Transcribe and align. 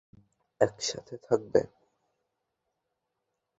এক 0.61 0.73
সাথে 0.81 1.15
থাকবে? 1.17 1.61